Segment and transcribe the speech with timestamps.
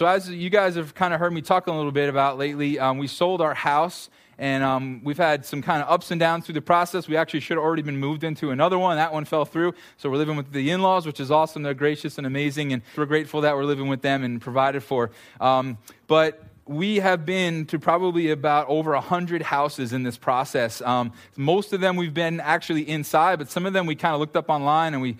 [0.00, 2.78] so, as you guys have kind of heard me talk a little bit about lately,
[2.78, 6.46] um, we sold our house and um, we've had some kind of ups and downs
[6.46, 7.06] through the process.
[7.06, 8.96] We actually should have already been moved into another one.
[8.96, 9.74] That one fell through.
[9.98, 11.62] So we're living with the in laws, which is awesome.
[11.62, 12.72] They're gracious and amazing.
[12.72, 15.10] And we're grateful that we're living with them and provided for.
[15.38, 15.76] Um,
[16.06, 20.80] but we have been to probably about over 100 houses in this process.
[20.80, 24.20] Um, most of them we've been actually inside, but some of them we kind of
[24.20, 25.18] looked up online and we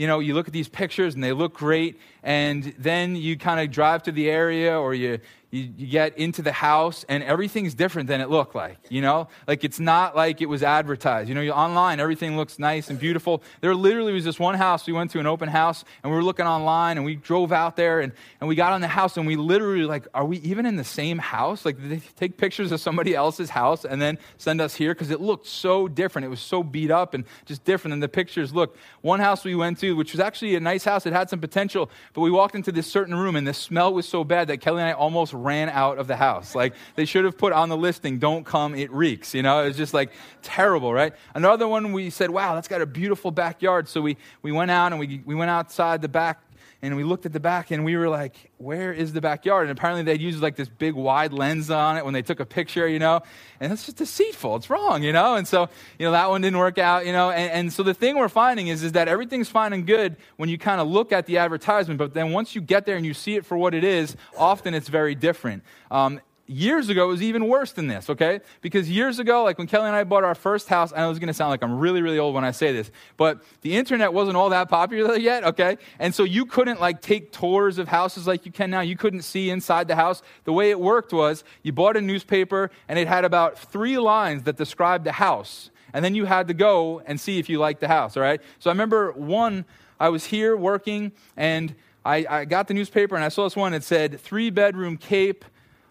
[0.00, 3.60] you know, you look at these pictures and they look great, and then you kind
[3.60, 5.18] of drive to the area or you,
[5.50, 9.28] you, you, get into the house and everything's different than it looked like you know?
[9.46, 11.28] Like it's not like it was advertised.
[11.28, 13.42] You know you online everything looks nice and beautiful.
[13.60, 16.24] There literally was this one house we went to an open house and we were
[16.24, 19.26] looking online and we drove out there and, and we got on the house and
[19.26, 21.64] we literally like are we even in the same house?
[21.64, 24.94] Like they take pictures of somebody else's house and then send us here?
[24.94, 26.26] Because it looked so different.
[26.26, 29.54] It was so beat up and just different than the pictures looked one house we
[29.54, 32.54] went to which was actually a nice house it had some potential but we walked
[32.54, 35.32] into this certain room and the smell was so bad that kelly and i almost
[35.32, 36.54] ran out of the house.
[36.54, 39.34] Like they should have put on the listing, don't come, it reeks.
[39.34, 40.12] You know, it was just like
[40.42, 41.14] terrible, right?
[41.34, 43.88] Another one we said, wow, that's got a beautiful backyard.
[43.88, 46.42] So we, we went out and we, we went outside the back
[46.82, 49.68] and we looked at the back and we were like, where is the backyard?
[49.68, 52.46] And apparently they'd used like this big wide lens on it when they took a
[52.46, 53.20] picture, you know,
[53.60, 54.56] and it's just deceitful.
[54.56, 55.36] It's wrong, you know?
[55.36, 57.30] And so, you know, that one didn't work out, you know?
[57.30, 60.48] And, and so the thing we're finding is, is that everything's fine and good when
[60.48, 63.12] you kind of look at the advertisement, but then once you get there and you
[63.12, 65.62] see it for what it is, often it's very different.
[65.90, 66.20] Um,
[66.50, 68.40] years ago, it was even worse than this, okay?
[68.60, 71.20] Because years ago, like when Kelly and I bought our first house, I know it's
[71.20, 74.12] going to sound like I'm really, really old when I say this, but the internet
[74.12, 75.78] wasn't all that popular yet, okay?
[76.00, 78.80] And so you couldn't like take tours of houses like you can now.
[78.80, 80.22] You couldn't see inside the house.
[80.44, 84.42] The way it worked was you bought a newspaper and it had about three lines
[84.42, 85.70] that described the house.
[85.92, 88.40] And then you had to go and see if you liked the house, all right?
[88.58, 89.64] So I remember one,
[90.00, 93.72] I was here working and I, I got the newspaper and I saw this one.
[93.72, 95.44] It said three bedroom Cape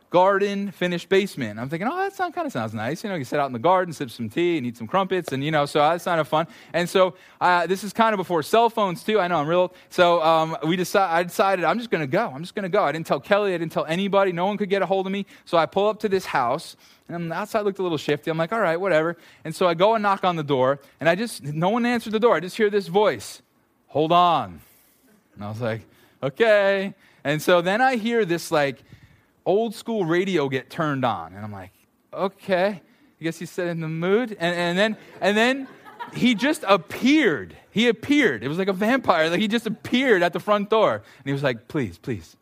[0.10, 1.60] garden, finished basement.
[1.60, 3.04] I'm thinking, oh, that sound, kind of sounds nice.
[3.04, 5.32] You know, you sit out in the garden, sip some tea, and eat some crumpets,
[5.32, 6.48] and, you know, so that's kind of fun.
[6.74, 9.20] And so uh, this is kind of before cell phones, too.
[9.20, 9.74] I know I'm real.
[9.90, 12.32] So um, we decide, I decided I'm just going to go.
[12.34, 12.84] I'm just going to go.
[12.84, 13.54] I didn't tell Kelly.
[13.54, 14.32] I didn't tell anybody.
[14.32, 15.26] No one could get a hold of me.
[15.46, 16.76] So I pull up to this house.
[17.08, 18.30] And the outside looked a little shifty.
[18.30, 19.18] I'm like, all right, whatever.
[19.44, 22.14] And so I go and knock on the door, and I just, no one answered
[22.14, 22.36] the door.
[22.36, 23.42] I just hear this voice,
[23.88, 24.62] hold on.
[25.34, 25.82] And I was like,
[26.22, 26.94] okay.
[27.24, 28.84] And so then I hear this, like,
[29.50, 31.34] old school radio get turned on.
[31.34, 31.72] And I'm like,
[32.14, 32.82] okay,
[33.20, 34.38] I guess he's set in the mood.
[34.40, 35.68] And, and, then, and then
[36.14, 37.56] he just appeared.
[37.72, 38.44] He appeared.
[38.44, 39.28] It was like a vampire.
[39.30, 40.94] Like he just appeared at the front door.
[40.94, 42.38] And he was like, please, please,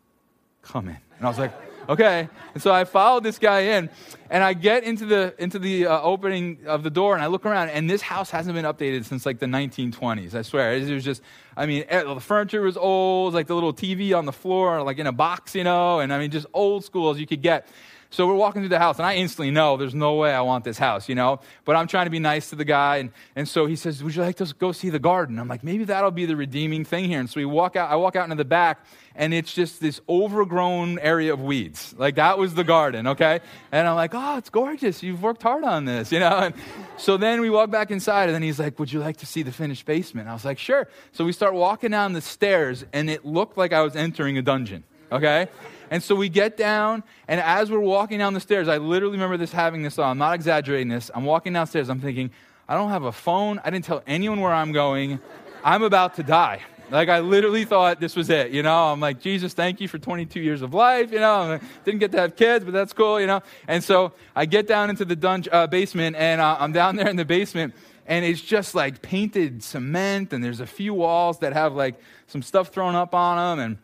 [0.60, 0.98] come in.
[1.16, 1.52] And I was like,
[1.88, 2.28] okay.
[2.54, 3.90] And so I followed this guy in,
[4.30, 7.46] and I get into the into the uh, opening of the door, and I look
[7.46, 10.34] around, and this house hasn't been updated since like the 1920s.
[10.34, 11.22] I swear, it was just.
[11.56, 14.98] I mean, eh, the furniture was old, like the little TV on the floor, like
[14.98, 17.66] in a box, you know, and I mean, just old school as you could get.
[18.10, 20.64] So we're walking through the house, and I instantly know there's no way I want
[20.64, 21.40] this house, you know?
[21.66, 22.96] But I'm trying to be nice to the guy.
[22.96, 25.38] And, and so he says, Would you like to go see the garden?
[25.38, 27.20] I'm like, Maybe that'll be the redeeming thing here.
[27.20, 30.00] And so we walk out, I walk out into the back, and it's just this
[30.08, 31.94] overgrown area of weeds.
[31.98, 33.40] Like that was the garden, okay?
[33.72, 35.02] And I'm like, Oh, it's gorgeous.
[35.02, 36.38] You've worked hard on this, you know?
[36.38, 36.54] And
[36.96, 39.42] so then we walk back inside, and then he's like, Would you like to see
[39.42, 40.28] the finished basement?
[40.28, 40.88] I was like, Sure.
[41.12, 44.42] So we start walking down the stairs, and it looked like I was entering a
[44.42, 45.48] dungeon, okay?
[45.90, 49.36] And so we get down, and as we're walking down the stairs, I literally remember
[49.36, 50.10] this having this on.
[50.10, 51.10] I'm not exaggerating this.
[51.14, 51.88] I'm walking downstairs.
[51.88, 52.30] I'm thinking,
[52.68, 53.60] I don't have a phone.
[53.64, 55.20] I didn't tell anyone where I'm going.
[55.64, 56.60] I'm about to die.
[56.90, 58.84] Like, I literally thought this was it, you know?
[58.92, 61.60] I'm like, Jesus, thank you for 22 years of life, you know?
[61.84, 63.42] Didn't get to have kids, but that's cool, you know?
[63.66, 67.08] And so I get down into the dungeon, uh, basement, and uh, I'm down there
[67.08, 67.74] in the basement,
[68.06, 71.94] and it's just like painted cement, and there's a few walls that have like
[72.26, 73.78] some stuff thrown up on them, and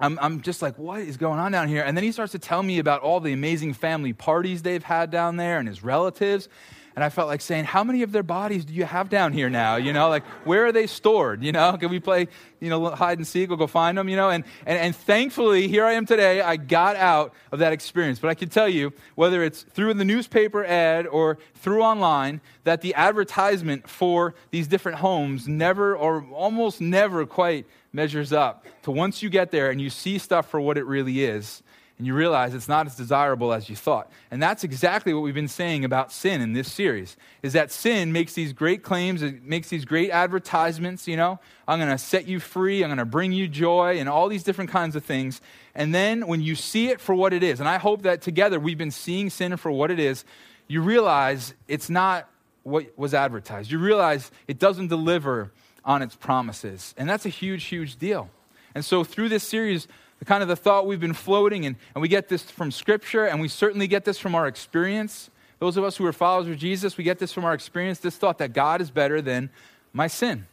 [0.00, 1.82] I'm, I'm just like, what is going on down here?
[1.82, 5.10] And then he starts to tell me about all the amazing family parties they've had
[5.10, 6.48] down there and his relatives.
[6.96, 9.50] And I felt like saying, How many of their bodies do you have down here
[9.50, 9.76] now?
[9.76, 11.42] You know, like, where are they stored?
[11.42, 12.28] You know, can we play,
[12.60, 13.48] you know, hide and seek?
[13.48, 14.30] We'll go find them, you know?
[14.30, 16.40] And, and, and thankfully, here I am today.
[16.40, 18.20] I got out of that experience.
[18.20, 22.80] But I can tell you, whether it's through the newspaper ad or through online, that
[22.80, 29.22] the advertisement for these different homes never or almost never quite measures up to once
[29.22, 31.62] you get there and you see stuff for what it really is
[31.96, 34.10] and you realize it's not as desirable as you thought.
[34.32, 37.16] And that's exactly what we've been saying about sin in this series.
[37.42, 41.38] Is that sin makes these great claims, it makes these great advertisements, you know,
[41.68, 44.42] I'm going to set you free, I'm going to bring you joy and all these
[44.42, 45.40] different kinds of things.
[45.72, 48.58] And then when you see it for what it is, and I hope that together
[48.58, 50.24] we've been seeing sin for what it is,
[50.66, 52.28] you realize it's not
[52.64, 53.70] what was advertised.
[53.70, 55.52] You realize it doesn't deliver
[55.84, 56.94] on its promises.
[56.96, 58.30] And that's a huge, huge deal.
[58.74, 59.86] And so through this series,
[60.18, 63.26] the kind of the thought we've been floating, and, and we get this from Scripture,
[63.26, 65.30] and we certainly get this from our experience.
[65.58, 68.16] Those of us who are followers of Jesus, we get this from our experience this
[68.16, 69.50] thought that God is better than
[69.92, 70.46] my sin.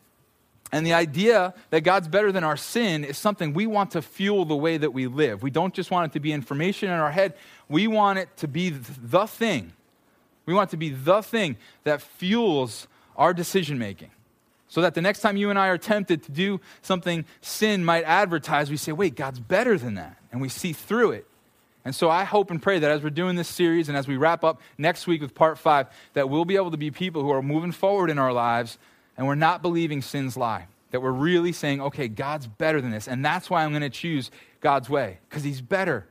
[0.71, 4.45] And the idea that God's better than our sin is something we want to fuel
[4.45, 5.43] the way that we live.
[5.43, 7.33] We don't just want it to be information in our head,
[7.67, 9.73] we want it to be the thing.
[10.45, 14.11] We want it to be the thing that fuels our decision making.
[14.71, 18.05] So that the next time you and I are tempted to do something sin might
[18.05, 20.15] advertise, we say, wait, God's better than that.
[20.31, 21.27] And we see through it.
[21.83, 24.15] And so I hope and pray that as we're doing this series and as we
[24.15, 27.31] wrap up next week with part five, that we'll be able to be people who
[27.31, 28.77] are moving forward in our lives
[29.17, 30.67] and we're not believing sin's lie.
[30.91, 33.09] That we're really saying, okay, God's better than this.
[33.09, 34.31] And that's why I'm going to choose
[34.61, 36.07] God's way, because He's better.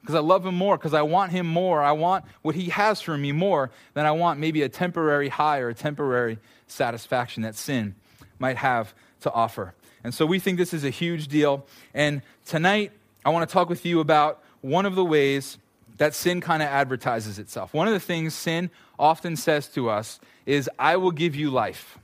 [0.00, 1.82] Because I love Him more, because I want Him more.
[1.82, 5.58] I want what He has for me more than I want maybe a temporary high
[5.58, 6.38] or a temporary
[6.68, 7.94] satisfaction that sin
[8.38, 9.74] might have to offer.
[10.04, 11.66] And so we think this is a huge deal.
[11.92, 12.92] And tonight,
[13.24, 15.58] I want to talk with you about one of the ways
[15.98, 17.74] that sin kind of advertises itself.
[17.74, 21.98] One of the things sin often says to us is, I will give you life.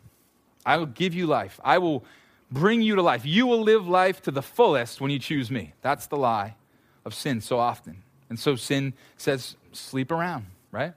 [0.67, 1.61] I will give you life.
[1.65, 2.05] I will
[2.51, 3.25] bring you to life.
[3.25, 5.75] You will live life to the fullest when you choose me.
[5.83, 6.57] That's the lie
[7.05, 8.03] of sin so often.
[8.29, 10.95] And so sin says, sleep around, right?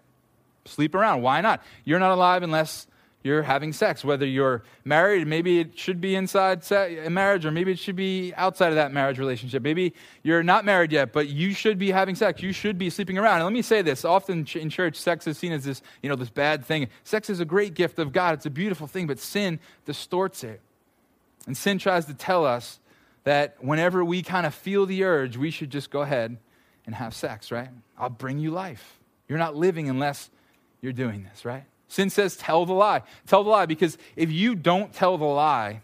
[0.65, 1.21] Sleep around.
[1.21, 1.63] Why not?
[1.85, 2.87] You're not alive unless
[3.27, 4.05] you're having sex.
[4.05, 8.33] Whether you're married, maybe it should be inside a marriage, or maybe it should be
[8.35, 9.61] outside of that marriage relationship.
[9.61, 9.93] Maybe
[10.23, 12.41] you're not married yet, but you should be having sex.
[12.41, 13.35] You should be sleeping around.
[13.35, 16.15] And let me say this: often in church, sex is seen as this, you know,
[16.15, 16.87] this bad thing.
[17.03, 18.33] Sex is a great gift of God.
[18.33, 20.61] It's a beautiful thing, but sin distorts it,
[21.45, 22.79] and sin tries to tell us
[23.25, 26.37] that whenever we kind of feel the urge, we should just go ahead
[26.85, 27.51] and have sex.
[27.51, 27.69] Right?
[27.97, 28.99] I'll bring you life.
[29.27, 30.29] You're not living unless
[30.81, 31.43] you're doing this.
[31.43, 31.65] Right?
[31.87, 33.03] Sin says, tell the lie.
[33.25, 35.81] Tell the lie because if you don't tell the lie,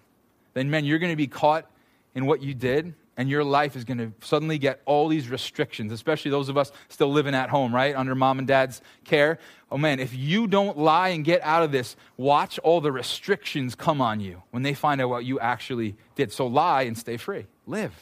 [0.53, 1.69] then, man, you're going to be caught
[2.13, 5.91] in what you did, and your life is going to suddenly get all these restrictions,
[5.91, 9.39] especially those of us still living at home, right, under mom and dad's care.
[9.71, 13.75] Oh, man, if you don't lie and get out of this, watch all the restrictions
[13.75, 16.31] come on you when they find out what you actually did.
[16.31, 17.45] So lie and stay free.
[17.65, 17.93] Live,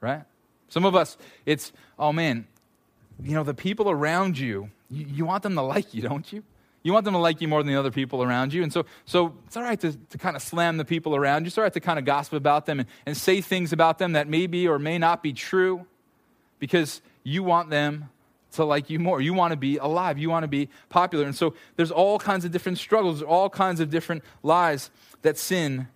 [0.00, 0.24] right?
[0.68, 1.16] Some of us,
[1.46, 2.46] it's, oh, man,
[3.22, 6.42] you know, the people around you, you, you want them to like you, don't you?
[6.84, 8.62] You want them to like you more than the other people around you.
[8.62, 11.46] And so, so it's all right to, to kind of slam the people around you.
[11.46, 14.12] It's all right to kind of gossip about them and, and say things about them
[14.12, 15.86] that may be or may not be true
[16.58, 18.10] because you want them
[18.52, 19.20] to like you more.
[19.20, 20.18] You want to be alive.
[20.18, 21.24] You want to be popular.
[21.24, 24.90] And so there's all kinds of different struggles, all kinds of different lies
[25.22, 25.88] that sin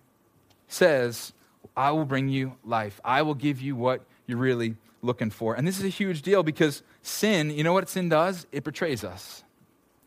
[0.67, 1.33] says,
[1.77, 2.99] I will bring you life.
[3.05, 5.53] I will give you what you're really looking for.
[5.53, 8.47] And this is a huge deal because sin, you know what sin does?
[8.51, 9.43] It betrays us.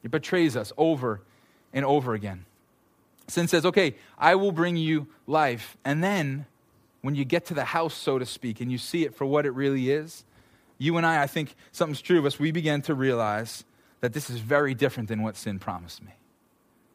[0.02, 1.20] It betrays us over
[1.72, 2.44] and over again.
[3.28, 5.76] Sin says, okay, I will bring you life.
[5.84, 6.46] And then
[7.02, 9.46] when you get to the house, so to speak, and you see it for what
[9.46, 10.24] it really is,
[10.78, 12.38] you and I, I think something's true of us.
[12.38, 13.64] We begin to realize
[14.00, 16.12] that this is very different than what sin promised me.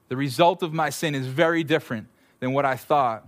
[0.09, 2.07] The result of my sin is very different
[2.39, 3.25] than what I thought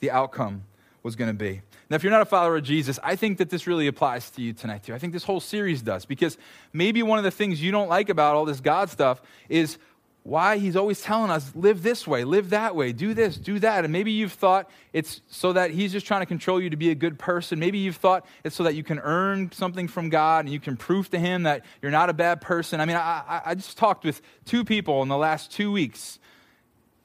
[0.00, 0.64] the outcome
[1.02, 1.62] was going to be.
[1.90, 4.42] Now, if you're not a follower of Jesus, I think that this really applies to
[4.42, 4.94] you tonight, too.
[4.94, 6.38] I think this whole series does, because
[6.72, 9.78] maybe one of the things you don't like about all this God stuff is
[10.24, 13.82] why he's always telling us, live this way, live that way, do this, do that.
[13.82, 16.90] And maybe you've thought it's so that he's just trying to control you to be
[16.90, 17.58] a good person.
[17.58, 20.76] Maybe you've thought it's so that you can earn something from God and you can
[20.76, 22.80] prove to him that you're not a bad person.
[22.80, 26.20] I mean, I, I just talked with two people in the last two weeks,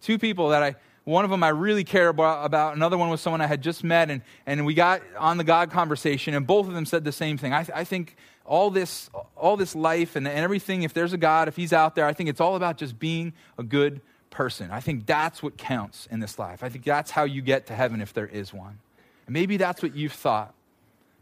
[0.01, 0.75] two people that I
[1.07, 2.75] one of them I really care about.
[2.75, 5.71] Another one was someone I had just met, and, and we got on the God
[5.71, 7.53] conversation, and both of them said the same thing.
[7.53, 11.47] I, I think all this, all this life and, and everything, if there's a God,
[11.47, 14.69] if He's out there, I think it's all about just being a good person.
[14.69, 16.61] I think that's what counts in this life.
[16.61, 18.79] I think that's how you get to heaven if there is one.
[19.27, 20.53] And maybe that's what you've thought.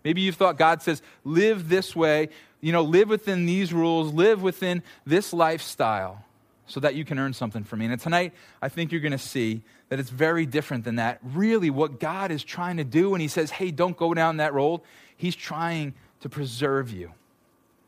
[0.04, 4.42] Maybe you've thought God says, live this way, you know, live within these rules, live
[4.42, 6.26] within this lifestyle
[6.68, 7.86] so that you can earn something from me.
[7.86, 11.20] And tonight, I think you're going to see that it's very different than that.
[11.22, 14.54] Really, what God is trying to do when He says, hey, don't go down that
[14.54, 14.82] road,
[15.16, 17.12] He's trying to preserve you.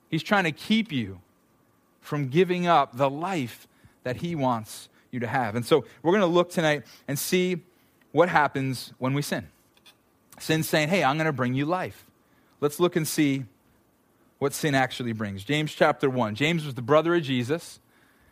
[0.09, 1.19] He's trying to keep you
[2.01, 3.67] from giving up the life
[4.03, 5.55] that He wants you to have.
[5.55, 7.61] And so we're going to look tonight and see
[8.11, 9.47] what happens when we sin.
[10.39, 12.05] Sin saying, hey, I'm going to bring you life.
[12.61, 13.45] Let's look and see
[14.39, 15.43] what sin actually brings.
[15.43, 16.35] James chapter 1.
[16.35, 17.79] James was the brother of Jesus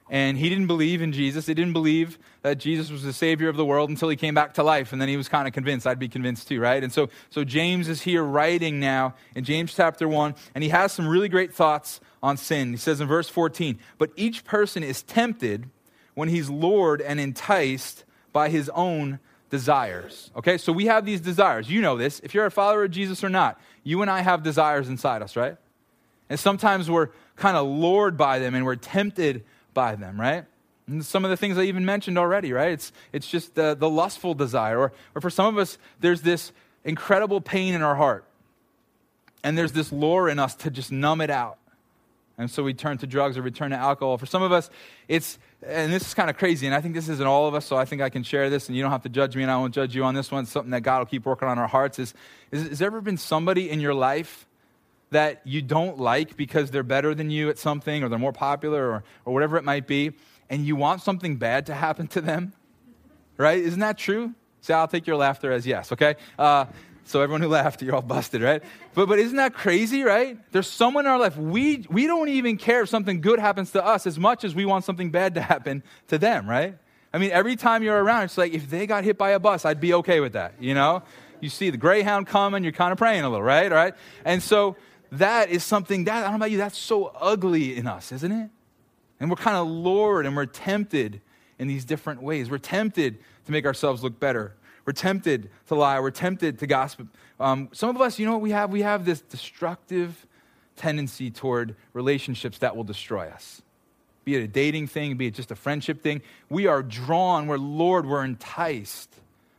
[0.09, 1.47] and he didn't believe in Jesus.
[1.47, 4.53] He didn't believe that Jesus was the Savior of the world until he came back
[4.55, 4.93] to life.
[4.93, 5.87] And then he was kind of convinced.
[5.87, 6.83] I'd be convinced too, right?
[6.83, 10.91] And so, so James is here writing now in James chapter 1, and he has
[10.91, 12.71] some really great thoughts on sin.
[12.71, 15.69] He says in verse 14, But each person is tempted
[16.13, 19.19] when he's lured and enticed by his own
[19.49, 20.29] desires.
[20.35, 21.69] Okay, so we have these desires.
[21.69, 22.19] You know this.
[22.19, 25.35] If you're a follower of Jesus or not, you and I have desires inside us,
[25.35, 25.57] right?
[26.29, 29.43] And sometimes we're kind of lured by them and we're tempted
[29.75, 30.45] by them, right?
[30.87, 32.71] And some of the things I even mentioned already, right?
[32.71, 34.79] It's, it's just the, the lustful desire.
[34.79, 36.51] Or, or for some of us, there's this
[36.83, 38.25] incredible pain in our heart.
[39.43, 41.59] And there's this lure in us to just numb it out.
[42.37, 44.17] And so we turn to drugs or we turn to alcohol.
[44.17, 44.69] For some of us,
[45.07, 47.65] it's, and this is kind of crazy, and I think this isn't all of us,
[47.65, 49.51] so I think I can share this, and you don't have to judge me, and
[49.51, 50.43] I won't judge you on this one.
[50.43, 51.97] It's something that God will keep working on our hearts.
[51.97, 52.13] Is,
[52.51, 54.47] is, has there ever been somebody in your life
[55.11, 58.89] that you don't like because they're better than you at something, or they're more popular,
[58.89, 60.13] or, or whatever it might be,
[60.49, 62.53] and you want something bad to happen to them?
[63.37, 63.59] Right?
[63.59, 64.33] Isn't that true?
[64.61, 66.15] See, I'll take your laughter as yes, okay?
[66.39, 66.65] Uh,
[67.03, 68.63] so everyone who laughed, you're all busted, right?
[68.95, 70.39] But, but isn't that crazy, right?
[70.51, 73.85] There's someone in our life, we, we don't even care if something good happens to
[73.85, 76.77] us as much as we want something bad to happen to them, right?
[77.13, 79.65] I mean, every time you're around, it's like if they got hit by a bus,
[79.65, 81.03] I'd be okay with that, you know?
[81.41, 83.71] You see the Greyhound coming, you're kind of praying a little, right?
[83.71, 83.93] Right?
[84.25, 84.75] And so
[85.19, 88.31] that is something that, I don't know about you, that's so ugly in us, isn't
[88.31, 88.49] it?
[89.19, 91.21] And we're kind of lured and we're tempted
[91.57, 92.49] in these different ways.
[92.49, 94.55] We're tempted to make ourselves look better.
[94.85, 95.99] We're tempted to lie.
[95.99, 97.07] We're tempted to gossip.
[97.39, 98.71] Um, some of us, you know what we have?
[98.71, 100.25] We have this destructive
[100.75, 103.61] tendency toward relationships that will destroy us.
[104.25, 106.21] Be it a dating thing, be it just a friendship thing.
[106.49, 109.13] We are drawn, we're lured, we're enticed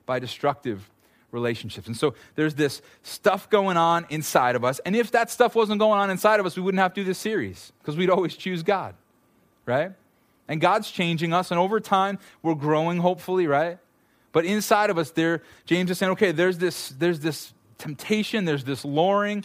[0.06, 0.90] by destructive
[1.30, 1.87] relationships.
[1.87, 4.78] And so there's this stuff going on inside of us.
[4.80, 7.04] And if that stuff wasn't going on inside of us, we wouldn't have to do
[7.04, 8.95] this series because we'd always choose God,
[9.64, 9.92] right?
[10.49, 11.50] And God's changing us.
[11.50, 13.78] And over time, we're growing, hopefully, right?
[14.33, 18.64] But inside of us, there, James is saying, okay, there's this, there's this temptation, there's
[18.64, 19.45] this luring,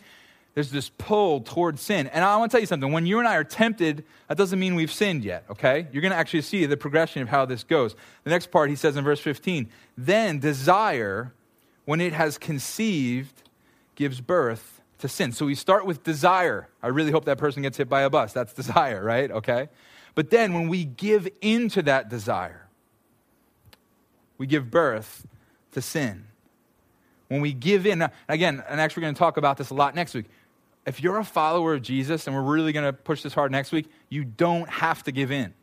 [0.53, 2.07] there's this pull toward sin.
[2.07, 2.91] And I want to tell you something.
[2.91, 5.87] When you and I are tempted, that doesn't mean we've sinned yet, okay?
[5.91, 7.95] You're going to actually see the progression of how this goes.
[8.25, 11.33] The next part, he says in verse 15, then desire,
[11.85, 13.43] when it has conceived,
[13.95, 15.31] gives birth to sin.
[15.31, 16.67] So we start with desire.
[16.81, 18.33] I really hope that person gets hit by a bus.
[18.33, 19.31] That's desire, right?
[19.31, 19.69] Okay?
[20.15, 22.67] But then when we give into that desire,
[24.37, 25.25] we give birth
[25.73, 26.25] to sin.
[27.27, 29.95] When we give in, again, and actually we're going to talk about this a lot
[29.95, 30.25] next week.
[30.85, 33.71] If you're a follower of Jesus, and we're really going to push this hard next
[33.71, 35.53] week, you don't have to give in.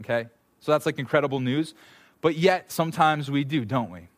[0.00, 0.28] Okay?
[0.60, 1.74] So that's like incredible news.
[2.20, 4.08] But yet, sometimes we do, don't we?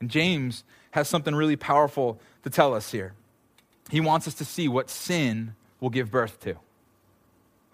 [0.00, 3.14] And James has something really powerful to tell us here.
[3.90, 6.56] He wants us to see what sin will give birth to.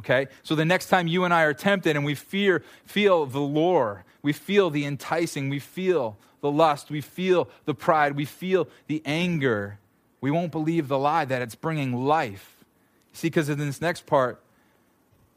[0.00, 0.28] Okay?
[0.42, 4.04] So the next time you and I are tempted and we fear, feel the lure,
[4.22, 9.02] we feel the enticing, we feel the lust, we feel the pride, we feel the
[9.04, 9.78] anger,
[10.20, 12.64] we won't believe the lie that it's bringing life.
[13.12, 14.40] See, because in this next part,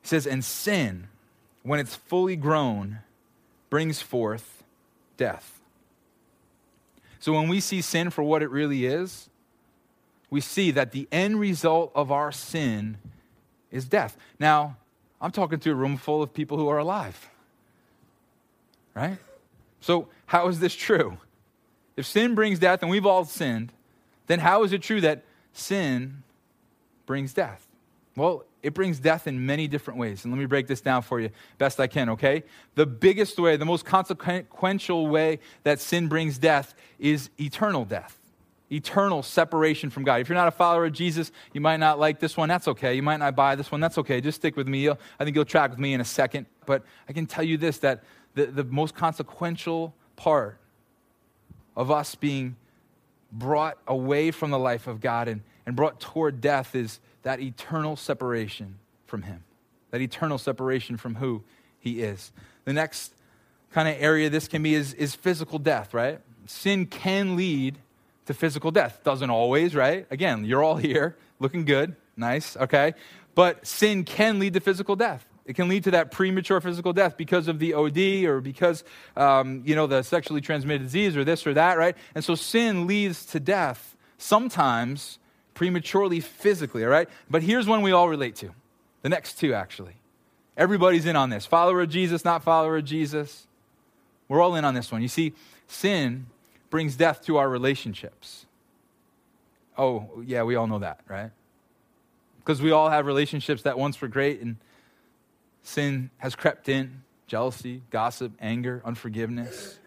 [0.04, 1.08] it says, and sin,
[1.64, 3.00] when it's fully grown,
[3.70, 4.64] brings forth
[5.16, 5.57] death.
[7.20, 9.30] So when we see sin for what it really is,
[10.30, 12.98] we see that the end result of our sin
[13.72, 14.18] is death.
[14.40, 14.78] Now,
[15.20, 17.30] I'm talking to a room full of people who are alive.
[18.94, 19.18] Right?
[19.80, 21.18] So, how is this true?
[21.96, 23.72] If sin brings death and we've all sinned,
[24.28, 26.24] then how is it true that sin
[27.06, 27.67] brings death?
[28.18, 30.26] Well, it brings death in many different ways.
[30.26, 32.44] And let me break this down for you best I can, okay?
[32.76, 38.18] The biggest way, the most consequential way that sin brings death is eternal death
[38.70, 40.20] eternal separation from God.
[40.20, 42.50] If you're not a follower of Jesus, you might not like this one.
[42.50, 42.96] That's okay.
[42.96, 43.80] You might not buy this one.
[43.80, 44.20] That's okay.
[44.20, 44.90] Just stick with me.
[44.90, 46.48] I think you'll track with me in a second.
[46.66, 48.04] But I can tell you this that
[48.36, 50.60] the, the most consequential part
[51.78, 52.58] of us being
[53.32, 57.96] brought away from the life of God and, and brought toward death is that eternal
[57.96, 59.44] separation from Him,
[59.92, 61.44] that eternal separation from who
[61.80, 62.32] He is.
[62.66, 63.14] The next
[63.72, 66.20] kind of area this can be is, is physical death, right?
[66.46, 67.78] Sin can lead
[68.26, 69.02] to physical death.
[69.04, 70.06] Doesn't always, right?
[70.12, 72.94] Again, you're all here looking good, nice, okay?
[73.36, 75.28] But sin can lead to physical death.
[75.46, 78.84] It can lead to that premature physical death because of the OD or because,
[79.16, 81.96] um, you know, the sexually transmitted disease or this or that, right?
[82.16, 85.20] And so sin leads to death, sometimes
[85.58, 87.10] prematurely physically, all right?
[87.32, 88.52] But here's one we all relate to.
[89.02, 89.96] The next two, actually.
[90.56, 91.48] Everybody's in on this.
[91.48, 93.48] Follower of Jesus, not follower of Jesus.
[94.28, 95.02] We're all in on this one.
[95.02, 95.34] You see,
[95.66, 96.28] sin
[96.70, 98.46] brings death to our relationships.
[99.76, 101.32] Oh, yeah, we all know that, right?
[102.38, 104.58] Because we all have relationships that once were great and
[105.64, 109.80] sin has crept in jealousy, gossip, anger, unforgiveness,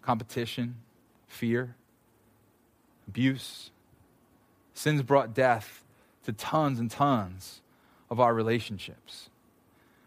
[0.00, 0.76] competition,
[1.26, 1.74] fear,
[3.06, 3.70] abuse.
[4.78, 5.82] Sin's brought death
[6.24, 7.60] to tons and tons
[8.10, 9.28] of our relationships.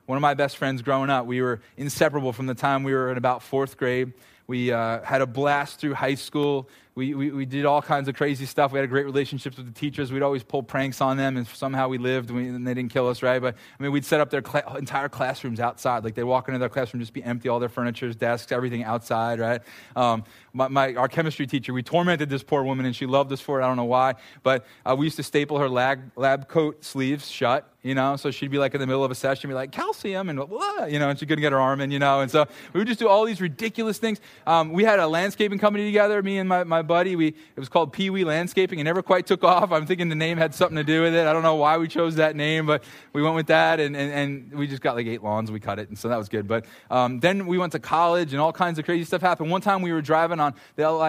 [0.05, 3.11] One of my best friends growing up, we were inseparable from the time we were
[3.11, 4.13] in about fourth grade
[4.51, 6.67] we uh, had a blast through high school.
[6.93, 8.73] We, we, we, did all kinds of crazy stuff.
[8.73, 10.11] We had great relationships with the teachers.
[10.11, 12.91] We'd always pull pranks on them, and somehow we lived, and, we, and they didn't
[12.91, 13.41] kill us, right?
[13.41, 16.03] But I mean, we'd set up their cl- entire classrooms outside.
[16.03, 19.39] Like they'd walk into their classroom, just be empty, all their furniture, desks, everything outside,
[19.39, 19.61] right?
[19.95, 23.39] Um, my, my, our chemistry teacher, we tormented this poor woman, and she loved us
[23.39, 23.63] for it.
[23.63, 27.29] I don't know why, but uh, we used to staple her lab, lab coat sleeves
[27.29, 29.71] shut you know so she'd be like in the middle of a session be like
[29.71, 32.29] calcium and blah, you know and she couldn't get her arm in you know and
[32.29, 35.85] so we would just do all these ridiculous things um, we had a landscaping company
[35.85, 37.15] together me and my, my buddy.
[37.15, 38.77] We it was called pee wee landscaping.
[38.77, 39.71] It never quite took off.
[39.71, 41.25] I'm thinking the name had something to do with it.
[41.25, 42.83] I don't know why we chose that name but
[43.13, 45.51] we went with that and, and, and we just got like eight lawns.
[45.51, 46.47] We cut it and so that was good.
[46.47, 49.49] But um, then we went to college and all kinds of crazy stuff happened.
[49.49, 51.01] One time we were driving on the long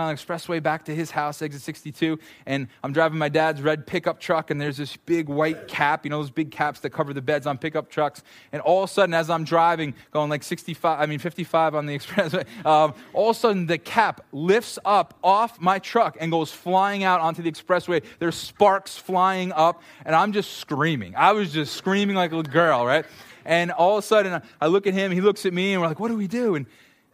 [0.00, 4.18] island expressway back to his house exit 62 and i'm driving my dad's red pickup
[4.18, 7.20] truck and there's this big white cap you know, those big caps that cover the
[7.20, 8.22] beds on pickup trucks.
[8.52, 11.84] And all of a sudden, as I'm driving, going like 65, I mean 55 on
[11.84, 16.30] the expressway, um, all of a sudden the cap lifts up off my truck and
[16.30, 18.02] goes flying out onto the expressway.
[18.18, 21.14] There's sparks flying up, and I'm just screaming.
[21.16, 23.04] I was just screaming like a little girl, right?
[23.44, 25.88] And all of a sudden, I look at him, he looks at me, and we're
[25.88, 26.54] like, what do we do?
[26.54, 26.66] And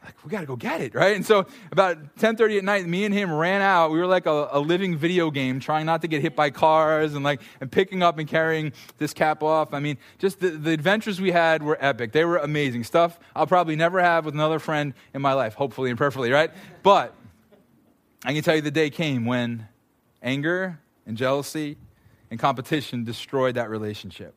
[0.05, 3.05] like we got to go get it right and so about 10.30 at night me
[3.05, 6.09] and him ran out we were like a, a, living video game trying not to
[6.09, 9.81] get hit by cars and like and picking up and carrying this cap off i
[9.81, 13.77] mean just the, the adventures we had were epic they were amazing stuff i'll probably
[13.77, 16.51] never have with another friend in my life hopefully and prayerfully right
[16.83, 17.15] but
[18.25, 19.69] i can tell you the day came when
[20.23, 21.77] anger and jealousy
[22.31, 24.35] and competition destroyed that relationship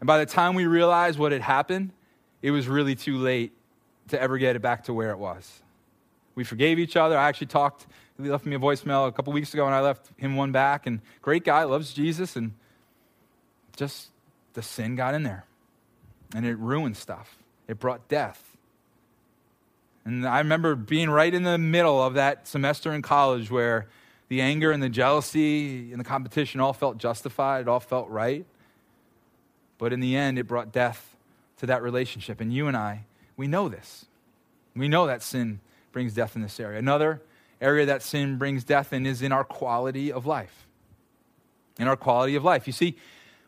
[0.00, 1.92] and by the time we realized what had happened
[2.42, 3.52] it was really too late
[4.08, 5.62] to ever get it back to where it was.
[6.34, 7.16] We forgave each other.
[7.16, 7.86] I actually talked,
[8.20, 10.86] he left me a voicemail a couple weeks ago, and I left him one back.
[10.86, 12.52] And great guy, loves Jesus, and
[13.76, 14.08] just
[14.54, 15.44] the sin got in there.
[16.34, 17.38] And it ruined stuff,
[17.68, 18.51] it brought death.
[20.04, 23.86] And I remember being right in the middle of that semester in college where
[24.28, 28.44] the anger and the jealousy and the competition all felt justified, it all felt right.
[29.78, 31.16] But in the end, it brought death
[31.58, 32.40] to that relationship.
[32.40, 33.04] And you and I,
[33.36, 34.06] we know this.
[34.74, 35.60] We know that sin
[35.92, 36.78] brings death in this area.
[36.78, 37.20] Another
[37.60, 40.66] area that sin brings death in is in our quality of life.
[41.78, 42.66] In our quality of life.
[42.66, 42.96] You see,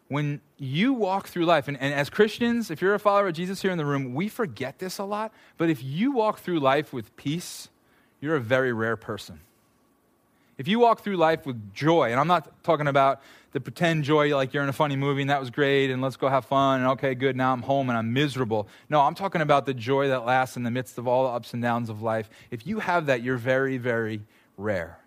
[0.09, 3.63] when you walk through life, and, and, as Christians, if you're a follower of Jesus
[3.63, 6.93] here in the room, we forget this a lot, but if you walk through life
[6.93, 7.69] with peace,
[8.21, 9.41] you're a very rare person.
[10.57, 14.35] If you walk through life with joy, and I'm not talking about the pretend joy
[14.37, 16.81] like you're in a funny movie and that was great and let's go have fun
[16.81, 18.69] and okay, good, now I'm home and I'm miserable.
[18.89, 21.55] No, I'm talking about the joy that lasts in the midst of all the ups
[21.55, 22.29] and downs of life.
[22.51, 24.23] If you have that, you're very, very
[24.57, 24.99] rare.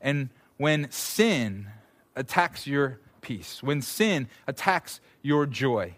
[0.00, 1.68] And when sin
[2.16, 5.94] attacks your peace, when sin attacks your joy,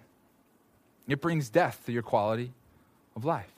[1.06, 2.52] it brings death to your quality
[3.14, 3.52] of life.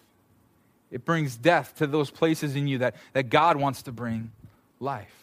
[0.90, 4.32] It brings death to those places in you that, that God wants to bring
[4.80, 5.14] life.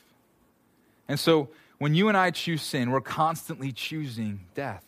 [1.08, 4.84] And so when you and I choose sin, we're constantly choosing death.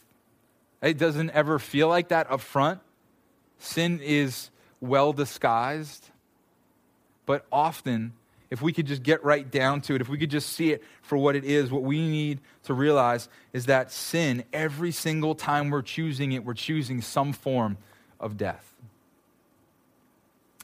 [0.81, 2.79] It doesn't ever feel like that up front.
[3.57, 6.09] Sin is well disguised.
[7.25, 8.13] But often,
[8.49, 10.83] if we could just get right down to it, if we could just see it
[11.01, 15.69] for what it is, what we need to realize is that sin, every single time
[15.69, 17.77] we're choosing it, we're choosing some form
[18.19, 18.73] of death.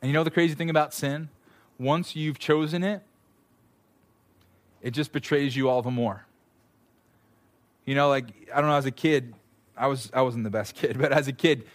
[0.01, 1.29] And you know the crazy thing about sin?
[1.77, 3.01] Once you've chosen it,
[4.81, 6.25] it just betrays you all the more.
[7.85, 9.33] You know, like, I don't know, as a kid,
[9.75, 11.65] I, was, I wasn't the best kid, but as a kid,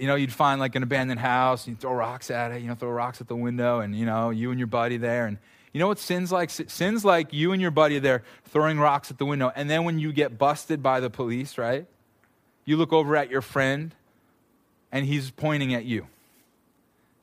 [0.00, 2.68] you know, you'd find like an abandoned house, and you throw rocks at it, you
[2.68, 5.26] know, throw rocks at the window, and, you know, you and your buddy there.
[5.26, 5.36] And
[5.74, 6.48] you know what sin's like?
[6.48, 9.52] Sin's like you and your buddy there throwing rocks at the window.
[9.54, 11.86] And then when you get busted by the police, right?
[12.64, 13.94] You look over at your friend,
[14.90, 16.06] and he's pointing at you.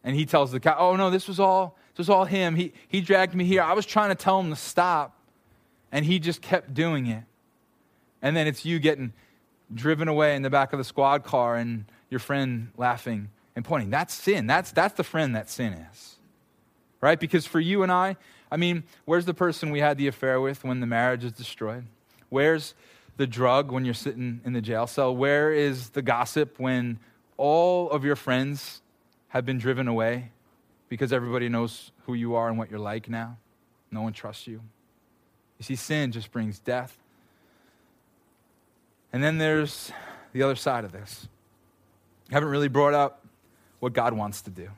[0.04, 2.56] And he tells the cop, Oh, no, this was all, this was all him.
[2.56, 3.64] He, he dragged me here.
[3.64, 5.18] I was trying to tell him to stop,
[5.92, 7.24] and he just kept doing it.
[8.22, 9.14] And then it's you getting
[9.74, 13.90] driven away in the back of the squad car and your friend laughing and pointing.
[13.90, 14.48] That's sin.
[14.48, 16.16] That's, that's the friend that sin is.
[17.02, 17.20] Right?
[17.20, 18.18] Because for you and I,
[18.52, 21.86] I mean, where's the person we had the affair with when the marriage is destroyed?
[22.30, 22.74] Where's
[23.18, 25.16] the drug when you're sitting in the jail cell?
[25.16, 27.00] Where is the gossip when
[27.38, 28.82] all of your friends
[29.30, 30.32] have been driven away
[30.90, 33.38] because everybody knows who you are and what you're like now.
[33.92, 34.62] No one trusts you.
[35.60, 36.98] You see, sin just brings death.
[39.12, 39.92] And then there's
[40.34, 41.28] the other side of this.
[42.32, 43.26] Haven't really brought up
[43.80, 44.70] what God wants to do.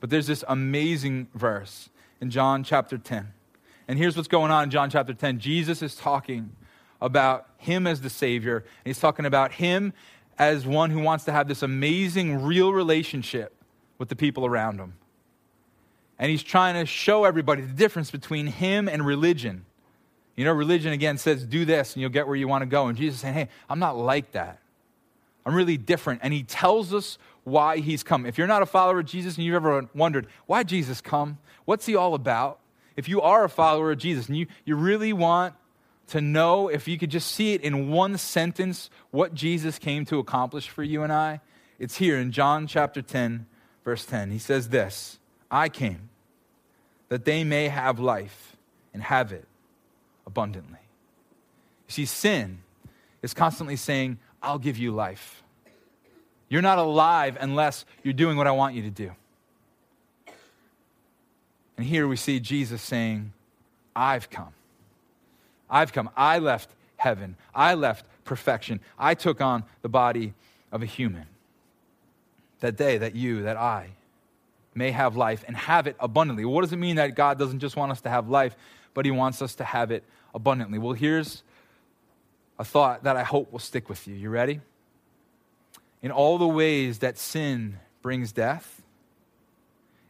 [0.00, 1.88] But there's this amazing verse
[2.20, 3.32] in John chapter 10.
[3.88, 5.38] And here's what's going on in John chapter 10.
[5.38, 6.50] Jesus is talking
[7.00, 9.92] about him as the Savior, and he's talking about him
[10.38, 13.54] as one who wants to have this amazing, real relationship
[13.98, 14.94] with the people around him.
[16.18, 19.64] And he's trying to show everybody the difference between him and religion.
[20.36, 22.86] You know, religion again says, do this and you'll get where you want to go.
[22.86, 24.60] And Jesus saying, hey, I'm not like that.
[25.44, 26.20] I'm really different.
[26.22, 28.26] And he tells us why he's come.
[28.26, 31.38] If you're not a follower of Jesus and you've ever wondered, why Jesus come?
[31.64, 32.60] What's he all about?
[32.96, 35.54] If you are a follower of Jesus and you, you really want
[36.08, 40.18] to know, if you could just see it in one sentence, what Jesus came to
[40.18, 41.40] accomplish for you and I,
[41.78, 43.46] it's here in John chapter 10,
[43.84, 44.30] verse 10.
[44.30, 45.18] He says this
[45.50, 46.10] I came
[47.08, 48.56] that they may have life
[48.94, 49.46] and have it
[50.26, 50.78] abundantly.
[51.88, 52.62] You see, sin
[53.22, 55.42] is constantly saying, I'll give you life.
[56.48, 59.12] You're not alive unless you're doing what I want you to do.
[61.76, 63.32] And here we see Jesus saying,
[63.96, 64.52] I've come.
[65.70, 66.10] I've come.
[66.16, 67.36] I left heaven.
[67.54, 68.80] I left perfection.
[68.98, 70.34] I took on the body
[70.70, 71.26] of a human.
[72.60, 73.88] That they, that you, that I
[74.74, 76.44] may have life and have it abundantly.
[76.44, 78.54] What does it mean that God doesn't just want us to have life,
[78.94, 80.78] but He wants us to have it abundantly?
[80.78, 81.42] Well, here's
[82.58, 84.14] a thought that I hope will stick with you.
[84.14, 84.60] You ready?
[86.02, 88.82] In all the ways that sin brings death,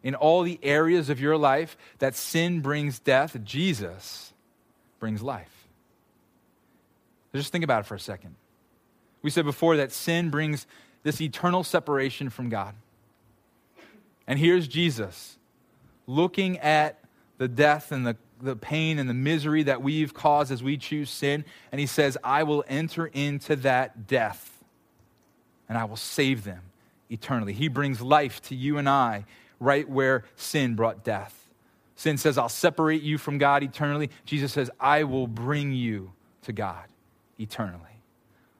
[0.02, 4.32] in all the areas of your life that sin brings death, Jesus
[4.98, 5.68] brings life.
[7.34, 8.34] Just think about it for a second.
[9.22, 10.66] We said before that sin brings
[11.02, 12.74] this eternal separation from God.
[14.26, 15.38] And here's Jesus
[16.06, 16.98] looking at
[17.38, 21.08] the death and the the pain and the misery that we've caused as we choose
[21.08, 21.44] sin.
[21.70, 24.62] And he says, I will enter into that death
[25.68, 26.60] and I will save them
[27.08, 27.52] eternally.
[27.52, 29.24] He brings life to you and I
[29.60, 31.48] right where sin brought death.
[31.94, 34.10] Sin says, I'll separate you from God eternally.
[34.24, 36.86] Jesus says, I will bring you to God
[37.38, 38.02] eternally.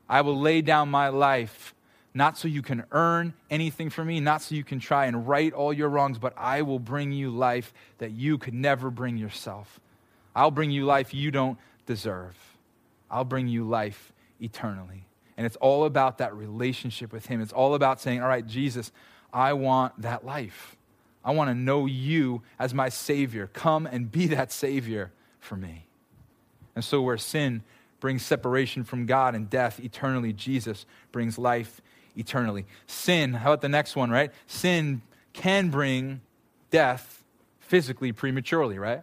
[0.09, 1.75] I will lay down my life
[2.14, 5.53] not so you can earn anything from me, not so you can try and right
[5.53, 9.81] all your wrongs, but I will bring you life that you could never bring yourself.
[10.35, 12.37] I'll bring you life you don't deserve.
[13.11, 15.07] I'll bring you life eternally.
[15.37, 17.40] And it's all about that relationship with Him.
[17.40, 18.92] It's all about saying, All right, Jesus,
[19.33, 20.77] I want that life.
[21.25, 23.48] I want to know you as my Savior.
[23.53, 25.87] Come and be that Savior for me.
[26.75, 27.62] And so, where sin
[28.01, 31.81] brings separation from God and death eternally, Jesus brings life
[32.16, 32.66] eternally.
[32.87, 34.33] Sin, how about the next one, right?
[34.46, 36.20] Sin can bring
[36.70, 37.25] death
[37.61, 39.03] physically prematurely, right?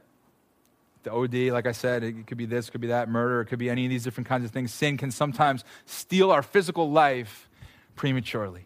[1.03, 3.45] The OD, like I said, it could be this, it could be that, murder, it
[3.45, 4.73] could be any of these different kinds of things.
[4.73, 7.49] Sin can sometimes steal our physical life
[7.95, 8.65] prematurely.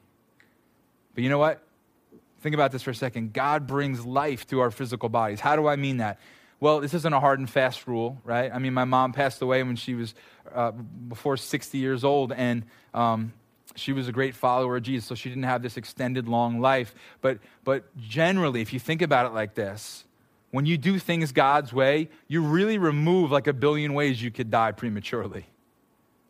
[1.14, 1.62] But you know what?
[2.42, 3.34] Think about this for a second.
[3.34, 5.40] God brings life to our physical bodies.
[5.40, 6.20] How do I mean that?
[6.60, 8.52] Well, this isn't a hard and fast rule, right?
[8.54, 10.16] I mean, my mom passed away when she was
[10.54, 13.34] uh, before 60 years old, and um,
[13.76, 16.94] she was a great follower of Jesus, so she didn't have this extended long life.
[17.22, 20.06] But, but generally, if you think about it like this,
[20.52, 24.52] when you do things God's way, you really remove like a billion ways you could
[24.52, 25.48] die prematurely.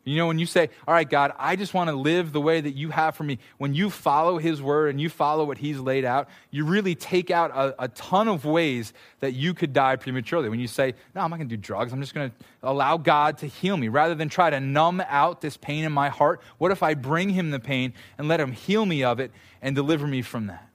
[0.04, 2.60] You know, when you say, All right, God, I just want to live the way
[2.60, 5.78] that you have for me, when you follow His word and you follow what He's
[5.78, 9.96] laid out, you really take out a, a ton of ways that you could die
[9.96, 10.50] prematurely.
[10.50, 12.98] When you say, No, I'm not going to do drugs, I'm just going to allow
[12.98, 13.88] God to heal me.
[13.88, 17.30] Rather than try to numb out this pain in my heart, what if I bring
[17.30, 20.68] Him the pain and let Him heal me of it and deliver me from that?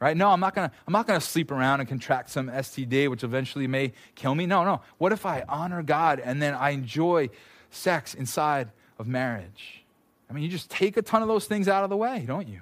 [0.00, 0.16] Right?
[0.16, 3.22] No, I'm not going to I'm not to sleep around and contract some STD which
[3.22, 4.46] eventually may kill me.
[4.46, 4.80] No, no.
[4.98, 7.30] What if I honor God and then I enjoy
[7.74, 9.84] sex inside of marriage.
[10.28, 12.48] I mean, you just take a ton of those things out of the way, don't
[12.48, 12.60] you?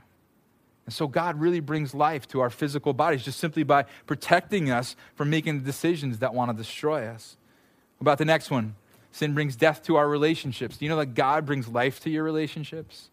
[0.85, 4.97] And so God really brings life to our physical bodies just simply by protecting us
[5.15, 7.37] from making the decisions that want to destroy us.
[8.01, 8.75] About the next one,
[9.13, 10.77] sin brings death to our relationships.
[10.77, 13.11] Do you know that God brings life to your relationships?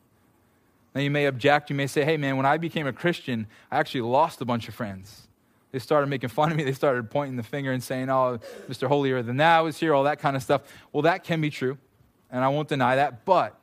[0.96, 1.70] Now, you may object.
[1.70, 4.68] You may say, hey, man, when I became a Christian, I actually lost a bunch
[4.68, 5.28] of friends.
[5.72, 6.64] They started making fun of me.
[6.64, 8.88] They started pointing the finger and saying, oh, Mr.
[8.88, 10.64] Holier than thou is here, all that kind of stuff.
[10.92, 11.78] Well, that can be true
[12.32, 13.26] and I won't deny that.
[13.26, 13.56] But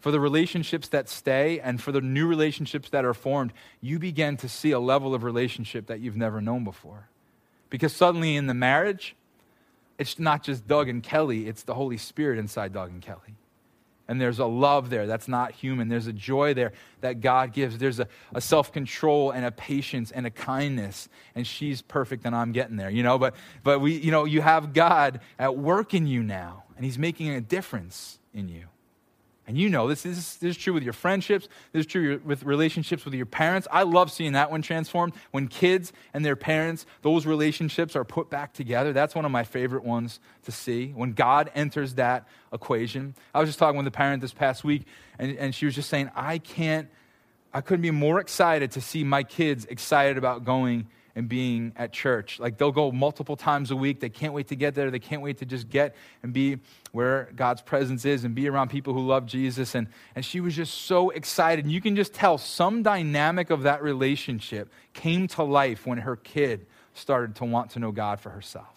[0.00, 4.36] for the relationships that stay and for the new relationships that are formed, you begin
[4.38, 7.08] to see a level of relationship that you've never known before.
[7.68, 9.14] Because suddenly in the marriage,
[9.98, 13.36] it's not just Doug and Kelly, it's the Holy Spirit inside Doug and Kelly.
[14.10, 15.86] And there's a love there that's not human.
[15.86, 17.78] There's a joy there that God gives.
[17.78, 21.08] There's a, a self control and a patience and a kindness.
[21.36, 23.20] And she's perfect and I'm getting there, you know?
[23.20, 26.98] But, but we, you know, you have God at work in you now and He's
[26.98, 28.64] making a difference in you.
[29.46, 32.44] And you know, this is, this is true with your friendships, this is true with
[32.44, 33.66] relationships with your parents.
[33.70, 35.14] I love seeing that one transformed.
[35.32, 39.42] When kids and their parents, those relationships are put back together, that's one of my
[39.42, 40.88] favorite ones to see.
[40.88, 43.14] When God enters that equation.
[43.34, 44.86] I was just talking with a parent this past week,
[45.18, 46.88] and, and she was just saying, I can't
[47.52, 51.92] I couldn't be more excited to see my kids excited about going and being at
[51.92, 52.38] church.
[52.38, 54.00] Like they'll go multiple times a week.
[54.00, 54.90] They can't wait to get there.
[54.90, 56.58] They can't wait to just get and be
[56.92, 59.74] where God's presence is and be around people who love Jesus.
[59.74, 61.64] And, and she was just so excited.
[61.64, 66.16] And you can just tell some dynamic of that relationship came to life when her
[66.16, 68.68] kid started to want to know God for herself.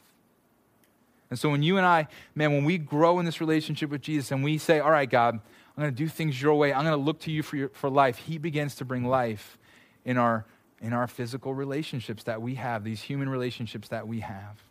[1.30, 4.32] And so when you and I, man, when we grow in this relationship with Jesus
[4.32, 5.40] and we say, all right, God,
[5.76, 6.72] I'm going to do things your way.
[6.72, 8.18] I'm going to look to you for, your, for life.
[8.18, 9.58] He begins to bring life
[10.06, 10.46] in our,
[10.84, 14.62] in our physical relationships that we have, these human relationships that we have.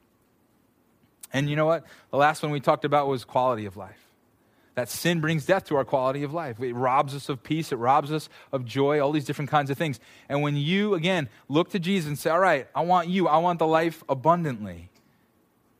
[1.33, 1.85] And you know what?
[2.11, 3.99] The last one we talked about was quality of life.
[4.75, 6.61] That sin brings death to our quality of life.
[6.61, 9.79] It robs us of peace, it robs us of joy, all these different kinds of
[9.79, 9.99] things.
[10.29, 13.39] And when you, again, look to Jesus and say, All right, I want you, I
[13.39, 14.91] want the life abundantly,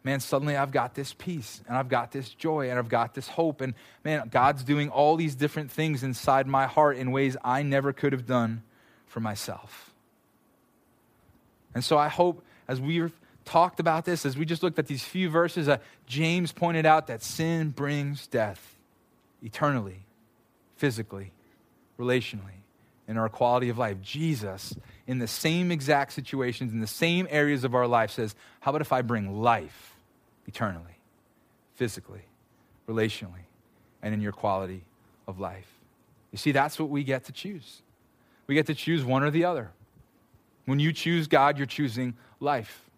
[0.05, 3.29] man, suddenly I've got this peace and I've got this joy and I've got this
[3.29, 3.61] hope.
[3.61, 7.93] And man, God's doing all these different things inside my heart in ways I never
[7.93, 8.63] could have done
[9.07, 9.92] for myself.
[11.75, 13.13] And so I hope as we've
[13.45, 17.09] talked about this, as we just looked at these few verses, uh, James pointed out
[17.09, 18.77] that sin brings death
[19.43, 20.05] eternally,
[20.77, 21.33] physically,
[21.99, 22.61] relationally,
[23.09, 24.01] in our quality of life.
[24.01, 28.71] Jesus, in the same exact situations, in the same areas of our life, says, How
[28.71, 29.93] about if I bring life?
[30.47, 30.99] eternally,
[31.75, 32.23] physically,
[32.89, 33.47] relationally,
[34.03, 34.85] and in your quality
[35.27, 35.69] of life.
[36.31, 37.83] You see, that's what we get to choose.
[38.47, 39.71] We get to choose one or the other.
[40.65, 42.91] When you choose God, you're choosing life.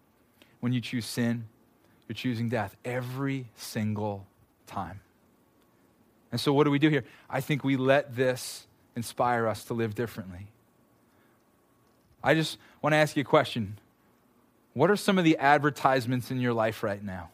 [0.59, 1.45] When you choose sin,
[2.07, 4.25] you're choosing death every single
[4.67, 4.99] time.
[6.31, 7.05] And so, what do we do here?
[7.29, 10.47] I think we let this inspire us to live differently.
[12.23, 13.77] I just want to ask you a question.
[14.73, 17.29] What are some of the advertisements in your life right now?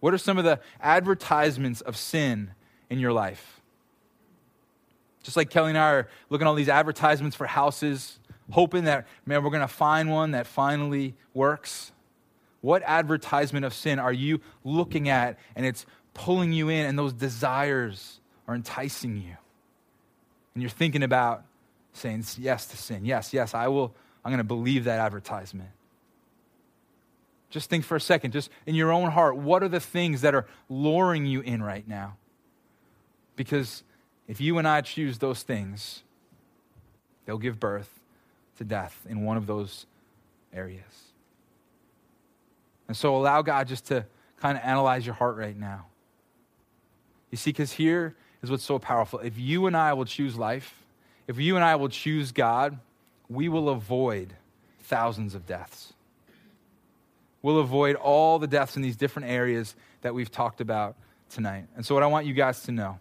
[0.00, 2.50] What are some of the advertisements of sin
[2.90, 3.60] in your life?
[5.22, 8.18] Just like Kelly and I are looking at all these advertisements for houses,
[8.50, 11.92] hoping that, man, we're going to find one that finally works.
[12.60, 17.12] What advertisement of sin are you looking at and it's pulling you in and those
[17.12, 19.36] desires are enticing you?
[20.54, 21.44] And you're thinking about
[21.92, 23.04] saying yes to sin.
[23.04, 25.70] Yes, yes, I will, I'm going to believe that advertisement.
[27.50, 30.34] Just think for a second, just in your own heart, what are the things that
[30.34, 32.16] are luring you in right now?
[33.36, 33.84] Because
[34.26, 36.02] if you and I choose those things,
[37.24, 37.97] they'll give birth
[38.58, 39.86] to death in one of those
[40.52, 40.82] areas.
[42.86, 44.04] And so allow God just to
[44.40, 45.86] kind of analyze your heart right now.
[47.30, 49.18] You see, because here is what's so powerful.
[49.20, 50.82] If you and I will choose life,
[51.26, 52.78] if you and I will choose God,
[53.28, 54.34] we will avoid
[54.80, 55.92] thousands of deaths.
[57.42, 60.96] We'll avoid all the deaths in these different areas that we've talked about
[61.28, 61.66] tonight.
[61.76, 62.98] And so, what I want you guys to know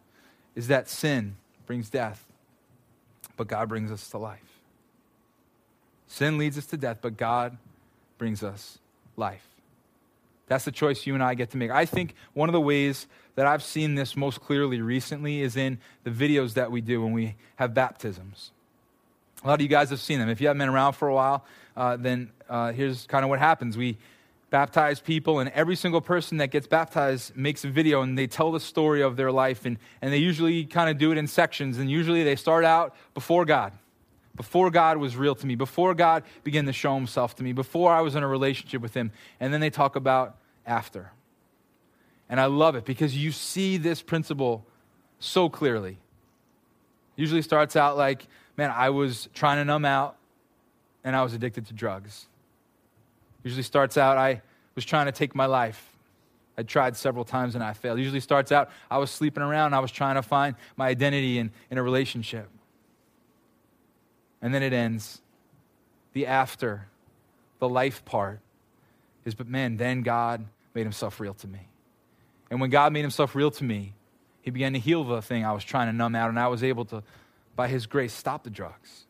[0.55, 2.25] is that sin brings death,
[3.37, 4.56] but God brings us to life.
[6.07, 7.57] Sin leads us to death, but God
[8.17, 8.79] brings us
[9.15, 9.45] life.
[10.47, 11.71] That's the choice you and I get to make.
[11.71, 15.79] I think one of the ways that I've seen this most clearly recently is in
[16.03, 18.51] the videos that we do when we have baptisms.
[19.43, 20.29] A lot of you guys have seen them.
[20.29, 23.39] If you haven't been around for a while, uh, then uh, here's kind of what
[23.39, 23.77] happens.
[23.77, 23.97] We
[24.49, 28.51] baptize people, and every single person that gets baptized makes a video and they tell
[28.51, 29.65] the story of their life.
[29.65, 31.77] And, and they usually kind of do it in sections.
[31.77, 33.73] And usually they start out before God,
[34.37, 37.91] before God was real to me, before God began to show himself to me, before
[37.91, 39.11] I was in a relationship with him.
[39.39, 41.11] And then they talk about after.
[42.29, 44.65] And I love it because you see this principle
[45.19, 45.97] so clearly.
[47.15, 50.17] Usually starts out like, man, I was trying to numb out
[51.03, 52.27] and I was addicted to drugs.
[53.43, 54.41] Usually starts out, I
[54.75, 55.93] was trying to take my life.
[56.57, 57.97] I tried several times and I failed.
[57.97, 61.51] Usually starts out, I was sleeping around, I was trying to find my identity in,
[61.71, 62.49] in a relationship.
[64.41, 65.21] And then it ends.
[66.13, 66.87] The after,
[67.59, 68.39] the life part
[69.25, 71.67] is, but man, then God made himself real to me.
[72.49, 73.93] And when God made himself real to me,
[74.41, 76.63] he began to heal the thing I was trying to numb out, and I was
[76.63, 77.03] able to,
[77.55, 79.05] by his grace, stop the drugs.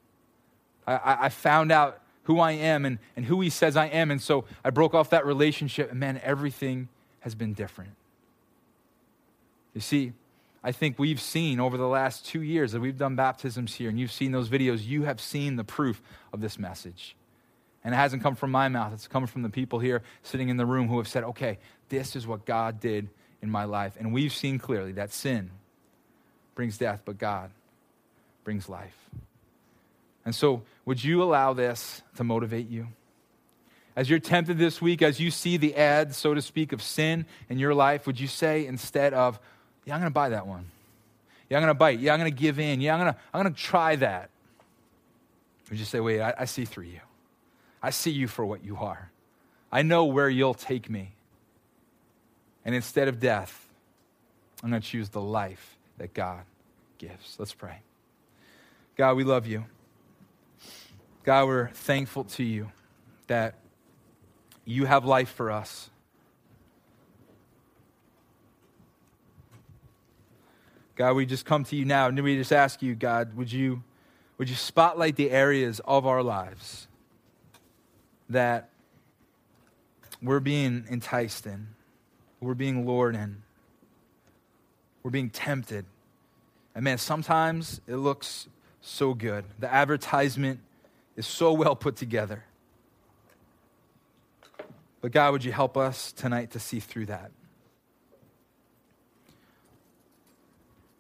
[0.87, 4.11] I, I found out who I am and, and who He says I am.
[4.11, 6.89] And so I broke off that relationship, and man, everything
[7.21, 7.91] has been different.
[9.73, 10.13] You see,
[10.63, 13.99] I think we've seen over the last two years that we've done baptisms here, and
[13.99, 16.01] you've seen those videos, you have seen the proof
[16.33, 17.15] of this message.
[17.83, 20.57] And it hasn't come from my mouth, it's come from the people here sitting in
[20.57, 23.09] the room who have said, okay, this is what God did
[23.41, 23.95] in my life.
[23.99, 25.51] And we've seen clearly that sin
[26.55, 27.51] brings death, but God
[28.43, 28.97] brings life.
[30.25, 32.87] And so, would you allow this to motivate you?
[33.95, 37.25] As you're tempted this week, as you see the ad, so to speak, of sin
[37.49, 39.39] in your life, would you say instead of,
[39.87, 40.69] yeah, I'm going to buy that one.
[41.49, 41.99] Yeah, I'm going to bite.
[41.99, 42.81] Yeah, I'm going to give in.
[42.81, 44.29] Yeah, I'm going to, I'm going to try that.
[45.69, 46.99] Would you say, wait, I, I see through you?
[47.81, 49.09] I see you for what you are.
[49.71, 51.13] I know where you'll take me.
[52.65, 53.65] And instead of death,
[54.61, 56.41] I'm going to choose the life that God
[56.97, 57.37] gives.
[57.39, 57.79] Let's pray.
[58.97, 59.63] God, we love you.
[61.23, 62.71] God, we're thankful to you
[63.27, 63.55] that
[64.65, 65.89] you have life for us.
[70.97, 73.83] God, we just come to you now and we just ask you, God, would you,
[74.39, 76.87] would you spotlight the areas of our lives
[78.29, 78.69] that
[80.23, 81.67] we're being enticed in,
[82.41, 83.43] we're being lured in,
[85.03, 85.85] we're being tempted.
[86.73, 88.47] And man, sometimes it looks
[88.81, 89.45] so good.
[89.59, 90.61] The advertisement
[91.15, 92.43] is so well put together.
[95.01, 97.29] But God, would you help us tonight to see through that?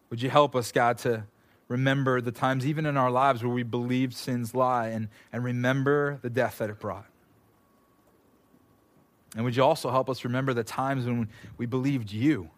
[0.09, 1.23] Would you help us, God, to
[1.67, 6.19] remember the times, even in our lives, where we believed sin's lie and, and remember
[6.21, 7.05] the death that it brought?
[9.35, 12.49] And would you also help us remember the times when we believed you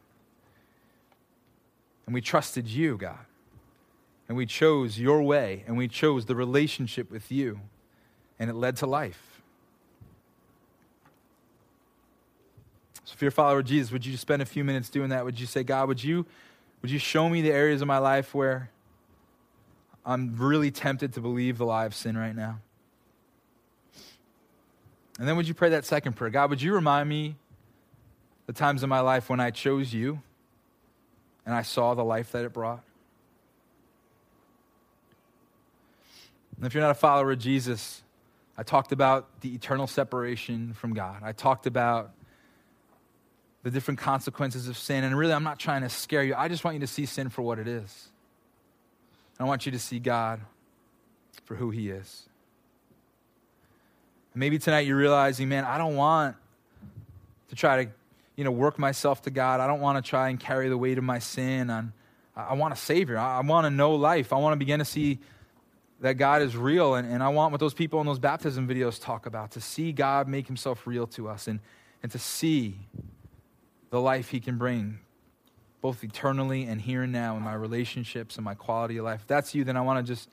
[2.06, 3.20] and we trusted you, God,
[4.28, 7.60] and we chose your way and we chose the relationship with you,
[8.38, 9.42] and it led to life?
[13.04, 15.26] So, if you're a follower of Jesus, would you spend a few minutes doing that?
[15.26, 16.28] Would you say, God, would you,
[16.82, 18.70] would you show me the areas of my life where
[20.06, 22.60] I'm really tempted to believe the lie of sin right now?
[25.20, 26.30] And then would you pray that second prayer?
[26.30, 27.36] God, would you remind me
[28.46, 30.22] the times in my life when I chose you
[31.46, 32.84] and I saw the life that it brought?
[36.56, 38.02] And if you're not a follower of Jesus,
[38.58, 41.22] I talked about the eternal separation from God.
[41.24, 42.12] I talked about
[43.64, 45.04] the different consequences of sin.
[45.04, 46.36] And really, I'm not trying to scare you.
[46.36, 48.10] I just want you to see sin for what it is.
[49.40, 50.42] I want you to see God
[51.46, 52.24] for who He is.
[54.36, 56.36] Maybe tonight you're realizing, man, I don't want
[57.50, 57.92] to try to,
[58.36, 59.60] you know, work myself to God.
[59.60, 61.70] I don't want to try and carry the weight of my sin.
[61.70, 61.92] On,
[62.36, 63.18] I want a Savior.
[63.18, 64.32] I, want to know life.
[64.32, 65.20] I want to begin to see
[66.00, 66.96] that God is real.
[66.96, 69.92] And, and I want what those people in those baptism videos talk about to see
[69.92, 71.60] God make himself real to us and,
[72.02, 72.76] and to see
[73.90, 75.00] the life he can bring,
[75.82, 79.22] both eternally and here and now in my relationships and my quality of life.
[79.22, 80.30] If that's you, then I want to just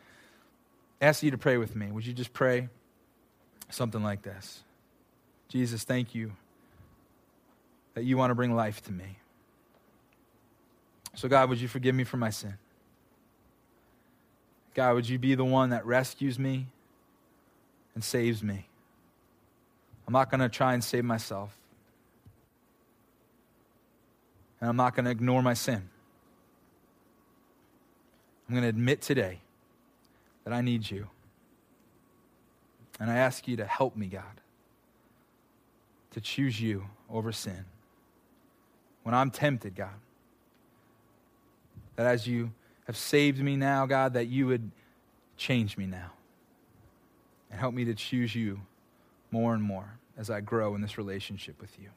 [1.01, 1.91] ask you to pray with me.
[1.91, 2.69] Would you just pray?
[3.71, 4.63] something like this
[5.49, 6.33] Jesus, thank you
[7.95, 9.19] that you want to bring life to me.
[11.15, 12.59] So, God, would you forgive me for my sin?
[14.75, 16.67] God, would you be the one that rescues me
[17.95, 18.67] and saves me?
[20.07, 21.57] I'm not going to try and save myself.
[24.61, 25.89] And I'm not going to ignore my sin.
[28.49, 29.41] I'm going to admit today
[30.45, 31.09] that I need you.
[32.99, 34.41] And I ask you to help me, God,
[36.13, 37.65] to choose you over sin.
[39.03, 39.91] When I'm tempted, God,
[41.97, 42.53] that as you
[42.87, 44.71] have saved me now, God, that you would
[45.37, 46.13] change me now
[47.51, 48.61] and help me to choose you
[49.31, 51.91] more and more as I grow in this relationship with you.